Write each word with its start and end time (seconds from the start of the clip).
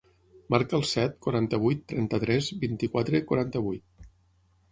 Marca 0.53 0.75
el 0.77 0.85
set, 0.91 1.19
quaranta-vuit, 1.25 1.83
trenta-tres, 1.91 2.49
vint-i-quatre, 2.63 3.23
quaranta-vuit. 3.33 4.09